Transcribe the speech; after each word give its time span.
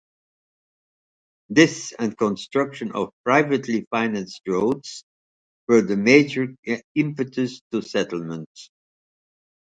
This, 1.49 1.93
and 1.99 2.17
construction 2.17 2.91
of 2.93 3.13
privately 3.23 3.85
financed 3.91 4.41
roads, 4.47 5.03
were 5.67 5.83
the 5.83 5.95
major 5.95 6.55
impetus 6.95 7.61
to 7.71 7.83
settlement. 7.83 8.49